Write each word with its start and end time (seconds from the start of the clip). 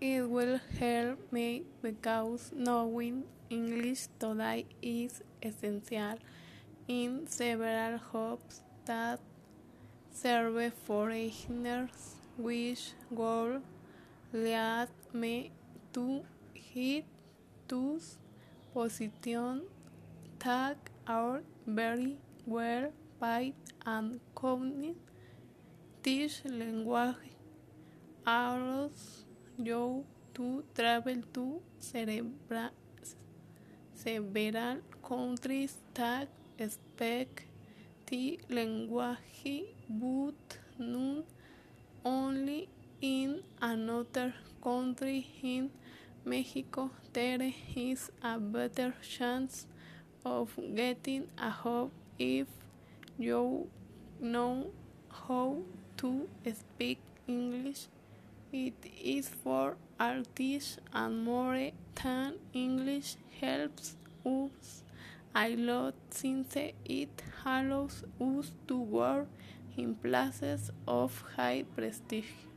It 0.00 0.30
will 0.30 0.58
help 0.78 1.30
me 1.30 1.64
because 1.82 2.52
knowing 2.56 3.24
English 3.50 4.08
today 4.18 4.64
is 4.80 5.22
essential 5.42 6.16
in 6.88 7.26
several 7.26 8.00
jobs 8.10 8.62
that 8.86 9.20
serve 10.10 10.72
foreigners, 10.86 12.14
which 12.38 12.92
will 13.10 13.60
lead 14.32 14.88
me 15.12 15.52
to 15.92 16.24
hit 16.54 17.04
those 17.68 18.16
positions 18.72 19.64
that 20.38 20.78
are 21.06 21.42
very 21.66 22.16
well 22.46 22.90
paid 23.20 23.54
and 23.84 24.18
counting 24.34 24.96
this 26.02 26.40
language 26.46 27.16
allows 28.26 29.26
you 29.66 30.04
to 30.34 30.64
travel 30.74 31.22
to 31.34 31.60
cerebra- 31.80 32.70
several 33.94 34.78
countries 35.06 35.74
that 35.94 36.28
speak 36.74 37.46
the 38.08 38.38
language 38.48 39.64
but 39.88 40.58
not 40.78 41.24
only 42.04 42.68
in 43.00 43.42
another 43.60 44.34
country 44.62 45.26
in 45.42 45.70
Mexico 46.24 46.90
there 47.12 47.52
is 47.74 48.10
a 48.22 48.38
better 48.38 48.94
chance 49.02 49.66
of 50.24 50.50
getting 50.74 51.26
a 51.38 51.52
job 51.62 51.90
if 52.18 52.46
you 53.18 53.68
know 54.20 54.70
how 55.26 55.56
to 55.96 56.28
speak 56.52 56.98
English. 57.26 57.86
It 58.52 58.84
is 59.02 59.28
for 59.30 59.76
artists 59.98 60.78
and 60.92 61.24
more 61.24 61.70
than 62.02 62.34
English 62.52 63.16
helps 63.40 63.96
us 64.26 64.84
a 65.34 65.56
lot 65.56 65.94
since 66.10 66.54
it 66.84 67.22
allows 67.46 68.04
us 68.20 68.52
to 68.68 68.76
work 68.76 69.28
in 69.76 69.94
places 69.94 70.70
of 70.86 71.24
high 71.36 71.64
prestige. 71.74 72.49